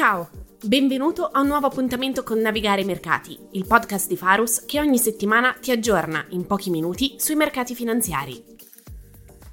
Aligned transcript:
Ciao, 0.00 0.30
benvenuto 0.64 1.26
a 1.26 1.42
un 1.42 1.48
nuovo 1.48 1.66
appuntamento 1.66 2.22
con 2.22 2.38
Navigare 2.38 2.80
i 2.80 2.84
Mercati, 2.86 3.38
il 3.52 3.66
podcast 3.66 4.08
di 4.08 4.16
Farus 4.16 4.64
che 4.64 4.80
ogni 4.80 4.96
settimana 4.96 5.52
ti 5.52 5.72
aggiorna 5.72 6.24
in 6.30 6.46
pochi 6.46 6.70
minuti 6.70 7.16
sui 7.18 7.34
mercati 7.34 7.74
finanziari. 7.74 8.42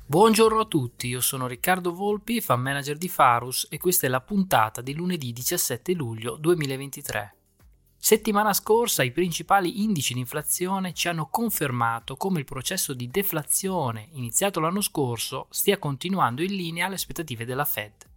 Buongiorno 0.06 0.62
a 0.62 0.66
tutti, 0.66 1.08
io 1.08 1.20
sono 1.20 1.48
Riccardo 1.48 1.94
Volpi, 1.94 2.40
fan 2.40 2.62
manager 2.62 2.96
di 2.96 3.10
Farus 3.10 3.68
e 3.70 3.78
questa 3.78 4.08
è 4.08 4.10
la 4.10 4.22
puntata 4.22 4.80
di 4.80 4.94
lunedì 4.94 5.34
17 5.34 5.92
luglio 5.92 6.38
2023. 6.38 7.36
Settimana 7.98 8.54
scorsa 8.54 9.04
i 9.04 9.12
principali 9.12 9.84
indici 9.84 10.14
di 10.14 10.22
inflazione 10.22 10.94
ci 10.94 11.10
hanno 11.10 11.28
confermato 11.30 12.16
come 12.16 12.40
il 12.40 12.46
processo 12.46 12.94
di 12.94 13.10
deflazione 13.10 14.08
iniziato 14.14 14.62
l'anno 14.62 14.80
scorso 14.80 15.48
stia 15.50 15.78
continuando 15.78 16.42
in 16.42 16.56
linea 16.56 16.86
alle 16.86 16.96
aspettative 16.96 17.44
della 17.44 17.66
Fed. 17.66 18.08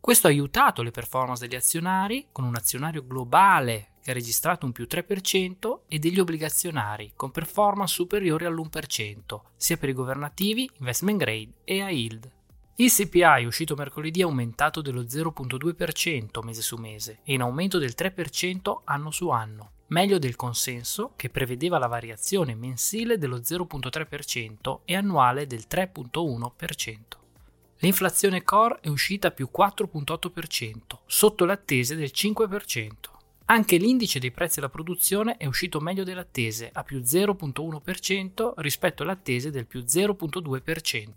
Questo 0.00 0.28
ha 0.28 0.30
aiutato 0.30 0.82
le 0.82 0.90
performance 0.90 1.46
degli 1.46 1.56
azionari, 1.56 2.28
con 2.32 2.44
un 2.44 2.56
azionario 2.56 3.06
globale 3.06 3.90
che 4.02 4.12
ha 4.12 4.14
registrato 4.14 4.64
un 4.64 4.72
più 4.72 4.86
3% 4.88 5.80
e 5.86 5.98
degli 5.98 6.18
obbligazionari 6.18 7.12
con 7.14 7.30
performance 7.30 7.92
superiori 7.92 8.46
all'1%, 8.46 9.40
sia 9.56 9.76
per 9.76 9.90
i 9.90 9.92
governativi, 9.92 10.68
investment 10.78 11.18
grade 11.18 11.52
e 11.64 11.82
a 11.82 11.90
yield. 11.90 12.32
Il 12.76 12.90
CPI 12.90 13.44
uscito 13.44 13.74
mercoledì 13.74 14.20
è 14.20 14.24
aumentato 14.24 14.80
dello 14.80 15.02
0,2% 15.02 16.42
mese 16.42 16.62
su 16.62 16.76
mese 16.76 17.20
e 17.22 17.34
in 17.34 17.42
aumento 17.42 17.76
del 17.76 17.92
3% 17.94 18.80
anno 18.84 19.10
su 19.10 19.28
anno, 19.28 19.72
meglio 19.88 20.18
del 20.18 20.34
consenso 20.34 21.12
che 21.14 21.28
prevedeva 21.28 21.76
la 21.76 21.88
variazione 21.88 22.54
mensile 22.54 23.18
dello 23.18 23.36
0,3% 23.36 24.78
e 24.86 24.96
annuale 24.96 25.46
del 25.46 25.66
3,1%. 25.68 27.19
L'inflazione 27.82 28.42
core 28.42 28.78
è 28.82 28.88
uscita 28.88 29.28
a 29.28 29.30
più 29.30 29.48
4,8%, 29.56 30.98
sotto 31.06 31.44
le 31.46 31.52
attese 31.52 31.96
del 31.96 32.10
5%. 32.14 32.90
Anche 33.46 33.78
l'indice 33.78 34.18
dei 34.18 34.30
prezzi 34.30 34.58
alla 34.58 34.68
produzione 34.68 35.38
è 35.38 35.46
uscito 35.46 35.80
meglio 35.80 36.04
delle 36.04 36.20
attese, 36.20 36.68
a 36.72 36.82
più 36.82 36.98
0,1% 36.98 38.52
rispetto 38.56 39.02
alle 39.02 39.12
attese 39.12 39.50
del 39.50 39.66
più 39.66 39.80
0,2%. 39.80 41.08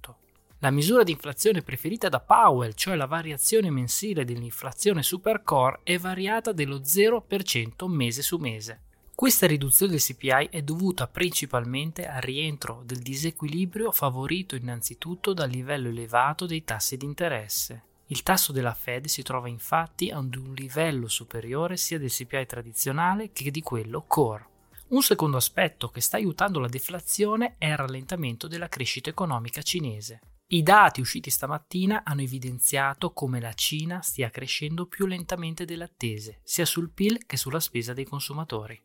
La 0.59 0.71
misura 0.71 1.03
di 1.03 1.11
inflazione 1.11 1.61
preferita 1.63 2.07
da 2.07 2.21
Powell, 2.21 2.71
cioè 2.75 2.95
la 2.95 3.07
variazione 3.07 3.69
mensile 3.69 4.23
dell'inflazione 4.23 5.03
supercore, 5.03 5.81
è 5.83 5.97
variata 5.97 6.53
dello 6.53 6.79
0% 6.79 7.87
mese 7.87 8.21
su 8.21 8.37
mese. 8.37 8.83
Questa 9.15 9.45
riduzione 9.45 9.91
del 9.91 10.01
CPI 10.01 10.47
è 10.49 10.63
dovuta 10.63 11.07
principalmente 11.07 12.07
al 12.07 12.21
rientro 12.21 12.81
del 12.83 12.97
disequilibrio 12.97 13.91
favorito 13.91 14.55
innanzitutto 14.55 15.33
dal 15.33 15.51
livello 15.51 15.89
elevato 15.89 16.47
dei 16.47 16.63
tassi 16.63 16.97
di 16.97 17.05
interesse. 17.05 17.83
Il 18.07 18.23
tasso 18.23 18.51
della 18.51 18.73
Fed 18.73 19.05
si 19.05 19.21
trova 19.21 19.47
infatti 19.47 20.09
ad 20.09 20.35
un 20.35 20.53
livello 20.55 21.07
superiore 21.07 21.77
sia 21.77 21.99
del 21.99 22.09
CPI 22.09 22.47
tradizionale 22.47 23.31
che 23.31 23.51
di 23.51 23.61
quello 23.61 24.03
core. 24.07 24.47
Un 24.89 25.03
secondo 25.03 25.37
aspetto 25.37 25.89
che 25.89 26.01
sta 26.01 26.17
aiutando 26.17 26.59
la 26.59 26.67
deflazione 26.67 27.55
è 27.59 27.67
il 27.67 27.77
rallentamento 27.77 28.47
della 28.47 28.67
crescita 28.67 29.11
economica 29.11 29.61
cinese. 29.61 30.21
I 30.47 30.63
dati 30.63 31.01
usciti 31.01 31.29
stamattina 31.29 32.01
hanno 32.03 32.21
evidenziato 32.21 33.13
come 33.13 33.39
la 33.39 33.53
Cina 33.53 34.01
stia 34.01 34.29
crescendo 34.31 34.87
più 34.87 35.05
lentamente 35.05 35.65
delle 35.65 35.85
attese, 35.85 36.41
sia 36.43 36.65
sul 36.65 36.89
PIL 36.89 37.25
che 37.25 37.37
sulla 37.37 37.59
spesa 37.59 37.93
dei 37.93 38.05
consumatori. 38.05 38.79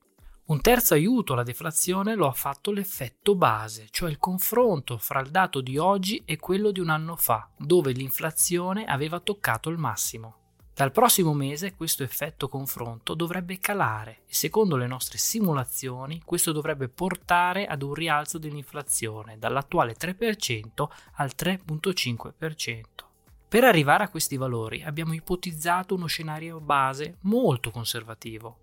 Un 0.48 0.62
terzo 0.62 0.94
aiuto 0.94 1.34
alla 1.34 1.42
deflazione 1.42 2.14
lo 2.14 2.26
ha 2.26 2.32
fatto 2.32 2.70
l'effetto 2.70 3.34
base, 3.34 3.88
cioè 3.90 4.08
il 4.08 4.16
confronto 4.16 4.96
fra 4.96 5.20
il 5.20 5.28
dato 5.28 5.60
di 5.60 5.76
oggi 5.76 6.22
e 6.24 6.38
quello 6.38 6.70
di 6.70 6.80
un 6.80 6.88
anno 6.88 7.16
fa, 7.16 7.50
dove 7.58 7.92
l'inflazione 7.92 8.86
aveva 8.86 9.20
toccato 9.20 9.68
il 9.68 9.76
massimo. 9.76 10.36
Dal 10.72 10.90
prossimo 10.90 11.34
mese 11.34 11.74
questo 11.74 12.02
effetto 12.02 12.48
confronto 12.48 13.12
dovrebbe 13.12 13.58
calare 13.58 14.22
e 14.26 14.32
secondo 14.32 14.76
le 14.76 14.86
nostre 14.86 15.18
simulazioni 15.18 16.22
questo 16.24 16.52
dovrebbe 16.52 16.88
portare 16.88 17.66
ad 17.66 17.82
un 17.82 17.92
rialzo 17.92 18.38
dell'inflazione 18.38 19.36
dall'attuale 19.38 19.96
3% 19.96 20.88
al 21.16 21.32
3,5%. 21.36 22.82
Per 23.46 23.64
arrivare 23.64 24.04
a 24.04 24.08
questi 24.08 24.38
valori 24.38 24.82
abbiamo 24.82 25.12
ipotizzato 25.12 25.94
uno 25.94 26.06
scenario 26.06 26.58
base 26.58 27.18
molto 27.22 27.70
conservativo, 27.70 28.60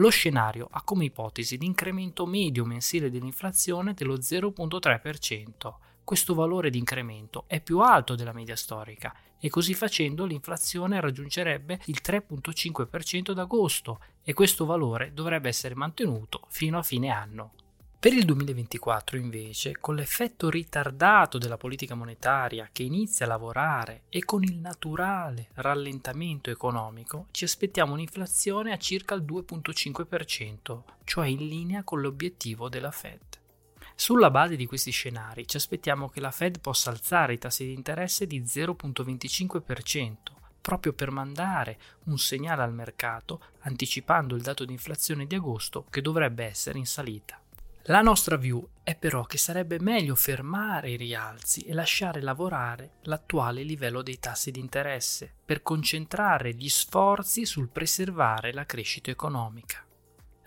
lo 0.00 0.08
scenario 0.08 0.66
ha 0.70 0.82
come 0.82 1.04
ipotesi 1.04 1.58
l'incremento 1.58 2.24
medio 2.24 2.64
mensile 2.64 3.10
dell'inflazione 3.10 3.92
dello 3.92 4.16
0,3%. 4.16 5.74
Questo 6.02 6.32
valore 6.32 6.70
di 6.70 6.78
incremento 6.78 7.44
è 7.46 7.60
più 7.60 7.80
alto 7.80 8.14
della 8.14 8.32
media 8.32 8.56
storica 8.56 9.14
e 9.38 9.50
così 9.50 9.74
facendo 9.74 10.24
l'inflazione 10.24 11.00
raggiungerebbe 11.00 11.80
il 11.84 12.00
3,5% 12.02 13.32
ad 13.32 13.38
agosto 13.38 14.00
e 14.22 14.32
questo 14.32 14.64
valore 14.64 15.12
dovrebbe 15.12 15.48
essere 15.48 15.74
mantenuto 15.74 16.46
fino 16.48 16.78
a 16.78 16.82
fine 16.82 17.10
anno. 17.10 17.52
Per 18.00 18.14
il 18.14 18.24
2024 18.24 19.18
invece, 19.18 19.76
con 19.78 19.94
l'effetto 19.94 20.48
ritardato 20.48 21.36
della 21.36 21.58
politica 21.58 21.94
monetaria 21.94 22.70
che 22.72 22.82
inizia 22.82 23.26
a 23.26 23.28
lavorare 23.28 24.04
e 24.08 24.24
con 24.24 24.42
il 24.42 24.56
naturale 24.56 25.48
rallentamento 25.56 26.48
economico, 26.48 27.26
ci 27.30 27.44
aspettiamo 27.44 27.92
un'inflazione 27.92 28.72
a 28.72 28.78
circa 28.78 29.14
il 29.14 29.20
2,5%, 29.24 30.82
cioè 31.04 31.26
in 31.26 31.46
linea 31.46 31.84
con 31.84 32.00
l'obiettivo 32.00 32.70
della 32.70 32.90
Fed. 32.90 33.20
Sulla 33.94 34.30
base 34.30 34.56
di 34.56 34.64
questi 34.64 34.92
scenari 34.92 35.46
ci 35.46 35.58
aspettiamo 35.58 36.08
che 36.08 36.20
la 36.20 36.30
Fed 36.30 36.58
possa 36.60 36.88
alzare 36.88 37.34
i 37.34 37.38
tassi 37.38 37.66
di 37.66 37.74
interesse 37.74 38.26
di 38.26 38.40
0,25%, 38.40 40.14
proprio 40.62 40.94
per 40.94 41.10
mandare 41.10 41.78
un 42.04 42.16
segnale 42.16 42.62
al 42.62 42.72
mercato 42.72 43.42
anticipando 43.58 44.34
il 44.36 44.40
dato 44.40 44.64
di 44.64 44.72
inflazione 44.72 45.26
di 45.26 45.34
agosto 45.34 45.84
che 45.90 46.00
dovrebbe 46.00 46.46
essere 46.46 46.78
in 46.78 46.86
salita. 46.86 47.38
La 47.84 48.02
nostra 48.02 48.36
view 48.36 48.68
è 48.82 48.94
però 48.94 49.24
che 49.24 49.38
sarebbe 49.38 49.80
meglio 49.80 50.14
fermare 50.14 50.90
i 50.90 50.96
rialzi 50.96 51.62
e 51.62 51.72
lasciare 51.72 52.20
lavorare 52.20 52.96
l'attuale 53.04 53.62
livello 53.62 54.02
dei 54.02 54.18
tassi 54.18 54.50
di 54.50 54.60
interesse 54.60 55.32
per 55.44 55.62
concentrare 55.62 56.52
gli 56.52 56.68
sforzi 56.68 57.46
sul 57.46 57.70
preservare 57.70 58.52
la 58.52 58.66
crescita 58.66 59.10
economica. 59.10 59.82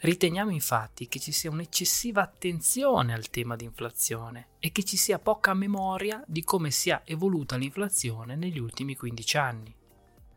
Riteniamo 0.02 0.52
infatti 0.52 1.08
che 1.08 1.20
ci 1.20 1.32
sia 1.32 1.50
un'eccessiva 1.50 2.22
attenzione 2.22 3.14
al 3.14 3.30
tema 3.30 3.56
di 3.56 3.64
inflazione 3.64 4.50
e 4.60 4.72
che 4.72 4.84
ci 4.84 4.96
sia 4.96 5.18
poca 5.18 5.56
memoria 5.56 6.24
di 6.28 6.44
come 6.44 6.70
sia 6.70 7.02
evoluta 7.04 7.56
l'inflazione 7.56 8.36
negli 8.36 8.60
ultimi 8.60 8.96
15 8.96 9.38
anni. 9.38 9.76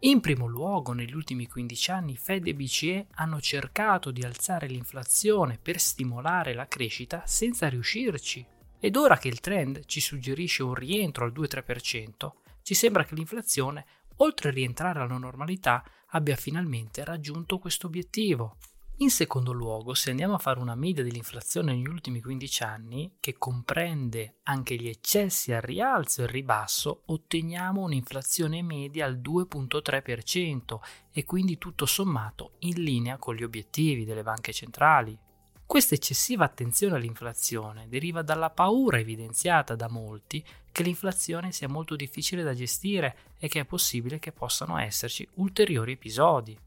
In 0.00 0.20
primo 0.20 0.46
luogo, 0.46 0.92
negli 0.92 1.14
ultimi 1.14 1.46
15 1.46 1.90
anni 1.90 2.16
Fed 2.16 2.46
e 2.46 2.54
BCE 2.54 3.06
hanno 3.14 3.40
cercato 3.40 4.10
di 4.10 4.20
alzare 4.22 4.66
l'inflazione 4.66 5.58
per 5.60 5.80
stimolare 5.80 6.52
la 6.52 6.68
crescita 6.68 7.22
senza 7.24 7.66
riuscirci. 7.70 8.44
Ed 8.78 8.94
ora 8.96 9.16
che 9.16 9.28
il 9.28 9.40
trend 9.40 9.86
ci 9.86 10.00
suggerisce 10.00 10.62
un 10.62 10.74
rientro 10.74 11.24
al 11.24 11.32
2-3%, 11.32 12.30
ci 12.62 12.74
sembra 12.74 13.04
che 13.04 13.14
l'inflazione, 13.14 13.86
oltre 14.16 14.50
a 14.50 14.52
rientrare 14.52 15.00
alla 15.00 15.16
normalità, 15.16 15.82
abbia 16.08 16.36
finalmente 16.36 17.02
raggiunto 17.02 17.58
questo 17.58 17.86
obiettivo. 17.86 18.58
In 19.00 19.10
secondo 19.10 19.52
luogo, 19.52 19.92
se 19.92 20.08
andiamo 20.08 20.36
a 20.36 20.38
fare 20.38 20.58
una 20.58 20.74
media 20.74 21.02
dell'inflazione 21.02 21.74
negli 21.74 21.86
ultimi 21.86 22.22
15 22.22 22.62
anni, 22.62 23.16
che 23.20 23.36
comprende 23.36 24.36
anche 24.44 24.74
gli 24.76 24.88
eccessi 24.88 25.52
al 25.52 25.60
rialzo 25.60 26.22
e 26.22 26.24
al 26.24 26.30
ribasso, 26.30 27.02
otteniamo 27.04 27.82
un'inflazione 27.82 28.62
media 28.62 29.04
al 29.04 29.18
2.3% 29.18 30.78
e 31.12 31.24
quindi 31.24 31.58
tutto 31.58 31.84
sommato 31.84 32.52
in 32.60 32.82
linea 32.82 33.18
con 33.18 33.34
gli 33.34 33.42
obiettivi 33.42 34.06
delle 34.06 34.22
banche 34.22 34.54
centrali. 34.54 35.18
Questa 35.66 35.94
eccessiva 35.94 36.46
attenzione 36.46 36.96
all'inflazione 36.96 37.88
deriva 37.88 38.22
dalla 38.22 38.48
paura 38.48 38.98
evidenziata 38.98 39.74
da 39.74 39.90
molti 39.90 40.42
che 40.72 40.82
l'inflazione 40.82 41.52
sia 41.52 41.68
molto 41.68 41.96
difficile 41.96 42.42
da 42.42 42.54
gestire 42.54 43.34
e 43.38 43.48
che 43.48 43.60
è 43.60 43.64
possibile 43.66 44.18
che 44.18 44.32
possano 44.32 44.78
esserci 44.78 45.28
ulteriori 45.34 45.92
episodi. 45.92 46.58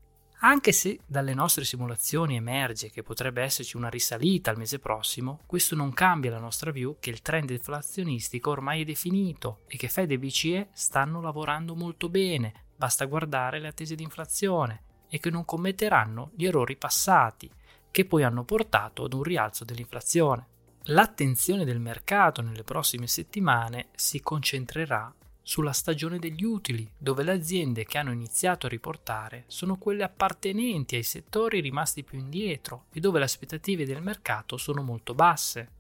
Anche 0.41 0.71
se 0.71 0.99
dalle 1.05 1.33
nostre 1.33 1.65
simulazioni 1.65 2.37
emerge 2.37 2.91
che 2.91 3.03
potrebbe 3.03 3.41
esserci 3.41 3.75
una 3.75 3.89
risalita 3.89 4.51
al 4.51 4.57
mese 4.57 4.79
prossimo, 4.79 5.41
questo 5.45 5.75
non 5.75 5.91
cambia 5.91 6.31
la 6.31 6.39
nostra 6.39 6.71
view 6.71 6.95
che 6.97 7.09
il 7.09 7.21
trend 7.21 7.49
inflazionistico 7.49 8.49
ormai 8.49 8.81
è 8.81 8.85
definito 8.85 9.59
e 9.67 9.75
che 9.75 9.89
Fed 9.89 10.11
e 10.11 10.17
BCE 10.17 10.69
stanno 10.71 11.19
lavorando 11.19 11.75
molto 11.75 12.07
bene, 12.07 12.67
basta 12.73 13.03
guardare 13.03 13.59
le 13.59 13.67
attese 13.67 13.95
di 13.95 14.03
inflazione 14.03 14.83
e 15.09 15.19
che 15.19 15.29
non 15.29 15.43
commetteranno 15.43 16.31
gli 16.35 16.45
errori 16.45 16.77
passati 16.77 17.51
che 17.91 18.05
poi 18.05 18.23
hanno 18.23 18.45
portato 18.45 19.03
ad 19.03 19.13
un 19.13 19.23
rialzo 19.23 19.65
dell'inflazione. 19.65 20.47
L'attenzione 20.83 21.65
del 21.65 21.81
mercato 21.81 22.41
nelle 22.41 22.63
prossime 22.63 23.07
settimane 23.07 23.87
si 23.93 24.21
concentrerà 24.21 25.13
sulla 25.49 25.71
stagione 25.71 26.19
degli 26.19 26.43
utili, 26.43 26.87
dove 26.95 27.23
le 27.23 27.31
aziende 27.31 27.83
che 27.83 27.97
hanno 27.97 28.11
iniziato 28.11 28.67
a 28.67 28.69
riportare 28.69 29.45
sono 29.47 29.79
quelle 29.79 30.03
appartenenti 30.03 30.95
ai 30.95 31.01
settori 31.01 31.59
rimasti 31.59 32.03
più 32.03 32.19
indietro 32.19 32.85
e 32.93 32.99
dove 32.99 33.17
le 33.17 33.25
aspettative 33.25 33.83
del 33.83 34.03
mercato 34.03 34.57
sono 34.57 34.83
molto 34.83 35.15
basse. 35.15 35.71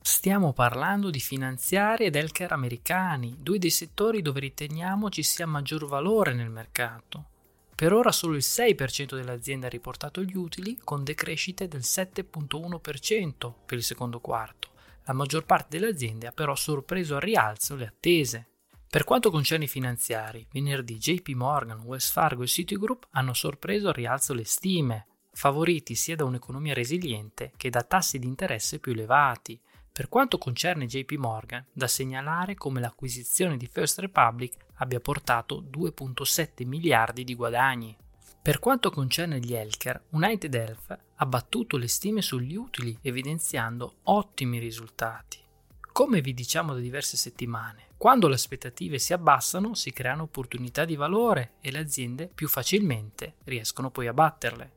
Stiamo 0.00 0.54
parlando 0.54 1.10
di 1.10 1.20
finanziari 1.20 2.06
ed 2.06 2.16
healthcare 2.16 2.54
americani, 2.54 3.36
due 3.38 3.58
dei 3.58 3.68
settori 3.68 4.22
dove 4.22 4.40
riteniamo 4.40 5.10
ci 5.10 5.22
sia 5.22 5.46
maggior 5.46 5.86
valore 5.86 6.32
nel 6.32 6.48
mercato. 6.48 7.26
Per 7.74 7.92
ora 7.92 8.12
solo 8.12 8.34
il 8.34 8.42
6% 8.42 9.14
delle 9.14 9.32
aziende 9.32 9.66
ha 9.66 9.68
riportato 9.68 10.22
gli 10.22 10.38
utili, 10.38 10.78
con 10.82 11.04
decrescite 11.04 11.68
del 11.68 11.82
7,1% 11.82 13.52
per 13.66 13.76
il 13.76 13.84
secondo 13.84 14.20
quarto. 14.20 14.70
La 15.04 15.12
maggior 15.12 15.44
parte 15.44 15.78
delle 15.78 15.92
aziende 15.92 16.26
ha 16.26 16.32
però 16.32 16.54
sorpreso 16.54 17.16
al 17.16 17.20
rialzo 17.20 17.76
le 17.76 17.86
attese. 17.86 18.47
Per 18.90 19.04
quanto 19.04 19.30
concerne 19.30 19.64
i 19.64 19.68
finanziari, 19.68 20.46
venerdì 20.50 20.96
JP 20.96 21.28
Morgan, 21.34 21.80
Wells 21.80 22.10
Fargo 22.10 22.42
e 22.42 22.46
Citigroup 22.46 23.08
hanno 23.10 23.34
sorpreso 23.34 23.88
al 23.88 23.94
rialzo 23.94 24.32
le 24.32 24.44
stime, 24.44 25.06
favoriti 25.30 25.94
sia 25.94 26.16
da 26.16 26.24
un'economia 26.24 26.72
resiliente 26.72 27.52
che 27.58 27.68
da 27.68 27.82
tassi 27.82 28.18
di 28.18 28.26
interesse 28.26 28.78
più 28.78 28.92
elevati. 28.92 29.60
Per 29.92 30.08
quanto 30.08 30.38
concerne 30.38 30.86
JP 30.86 31.12
Morgan, 31.18 31.66
da 31.70 31.86
segnalare 31.86 32.54
come 32.54 32.80
l'acquisizione 32.80 33.58
di 33.58 33.66
First 33.66 33.98
Republic 33.98 34.54
abbia 34.76 35.00
portato 35.00 35.62
2,7 35.70 36.66
miliardi 36.66 37.24
di 37.24 37.34
guadagni. 37.34 37.94
Per 38.40 38.58
quanto 38.58 38.90
concerne 38.90 39.38
gli 39.38 39.52
healthcare, 39.52 40.04
United 40.12 40.54
Health 40.54 40.98
ha 41.14 41.26
battuto 41.26 41.76
le 41.76 41.88
stime 41.88 42.22
sugli 42.22 42.56
utili 42.56 42.96
evidenziando 43.02 43.96
ottimi 44.04 44.58
risultati. 44.58 45.38
Come 45.92 46.22
vi 46.22 46.32
diciamo 46.32 46.72
da 46.72 46.80
diverse 46.80 47.18
settimane, 47.18 47.87
quando 47.98 48.28
le 48.28 48.34
aspettative 48.34 49.00
si 49.00 49.12
abbassano 49.12 49.74
si 49.74 49.92
creano 49.92 50.22
opportunità 50.22 50.84
di 50.84 50.94
valore 50.94 51.54
e 51.60 51.72
le 51.72 51.80
aziende 51.80 52.30
più 52.32 52.46
facilmente 52.46 53.34
riescono 53.44 53.90
poi 53.90 54.06
a 54.06 54.14
batterle. 54.14 54.70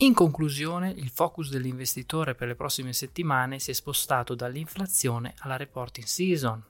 In 0.00 0.12
conclusione, 0.12 0.90
il 0.90 1.08
focus 1.08 1.48
dell'investitore 1.48 2.34
per 2.34 2.46
le 2.46 2.54
prossime 2.54 2.92
settimane 2.92 3.58
si 3.58 3.70
è 3.70 3.74
spostato 3.74 4.34
dall'inflazione 4.34 5.34
alla 5.38 5.56
reporting 5.56 6.06
season. 6.06 6.62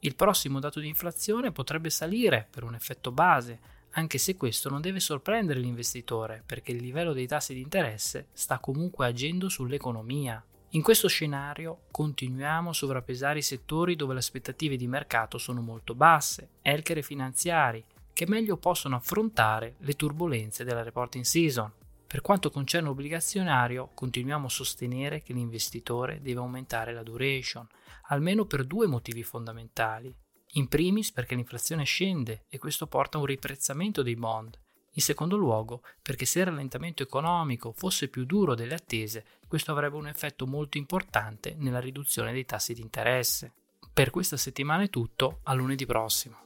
Il 0.00 0.14
prossimo 0.14 0.60
dato 0.60 0.78
di 0.78 0.88
inflazione 0.88 1.50
potrebbe 1.50 1.88
salire 1.88 2.46
per 2.50 2.62
un 2.62 2.74
effetto 2.74 3.10
base, 3.10 3.58
anche 3.92 4.18
se 4.18 4.36
questo 4.36 4.68
non 4.68 4.82
deve 4.82 5.00
sorprendere 5.00 5.58
l'investitore 5.58 6.42
perché 6.44 6.72
il 6.72 6.82
livello 6.82 7.14
dei 7.14 7.26
tassi 7.26 7.54
di 7.54 7.62
interesse 7.62 8.28
sta 8.34 8.58
comunque 8.58 9.06
agendo 9.06 9.48
sull'economia. 9.48 10.44
In 10.70 10.82
questo 10.82 11.08
scenario 11.08 11.84
continuiamo 11.92 12.70
a 12.70 12.74
sovrappesare 12.74 13.38
i 13.38 13.42
settori 13.42 13.94
dove 13.94 14.14
le 14.14 14.18
aspettative 14.18 14.76
di 14.76 14.88
mercato 14.88 15.38
sono 15.38 15.60
molto 15.60 15.94
basse, 15.94 16.50
healthcare 16.60 17.00
e 17.00 17.04
finanziari, 17.04 17.84
che 18.12 18.26
meglio 18.26 18.56
possono 18.56 18.96
affrontare 18.96 19.76
le 19.78 19.94
turbulenze 19.94 20.64
della 20.64 20.82
reporting 20.82 21.24
season. 21.24 21.72
Per 22.06 22.20
quanto 22.20 22.50
concerne 22.50 22.88
l'obbligazionario, 22.88 23.90
continuiamo 23.94 24.46
a 24.46 24.50
sostenere 24.50 25.22
che 25.22 25.32
l'investitore 25.32 26.20
deve 26.20 26.40
aumentare 26.40 26.92
la 26.92 27.02
duration, 27.02 27.66
almeno 28.08 28.44
per 28.44 28.64
due 28.64 28.86
motivi 28.86 29.22
fondamentali. 29.22 30.14
In 30.54 30.68
primis 30.68 31.12
perché 31.12 31.34
l'inflazione 31.34 31.84
scende 31.84 32.44
e 32.48 32.58
questo 32.58 32.86
porta 32.86 33.18
a 33.18 33.20
un 33.20 33.26
riprezzamento 33.26 34.02
dei 34.02 34.16
bond 34.16 34.58
in 34.96 35.02
secondo 35.02 35.36
luogo, 35.36 35.82
perché 36.00 36.24
se 36.24 36.40
il 36.40 36.46
rallentamento 36.46 37.02
economico 37.02 37.72
fosse 37.72 38.08
più 38.08 38.24
duro 38.24 38.54
delle 38.54 38.74
attese, 38.74 39.24
questo 39.46 39.70
avrebbe 39.72 39.96
un 39.96 40.08
effetto 40.08 40.46
molto 40.46 40.78
importante 40.78 41.54
nella 41.58 41.80
riduzione 41.80 42.32
dei 42.32 42.44
tassi 42.44 42.72
di 42.72 42.80
interesse. 42.80 43.52
Per 43.92 44.10
questa 44.10 44.36
settimana 44.36 44.82
è 44.82 44.90
tutto, 44.90 45.40
a 45.44 45.54
lunedì 45.54 45.86
prossimo. 45.86 46.45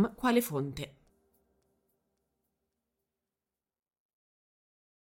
quale 0.09 0.41
fonte. 0.41 1.00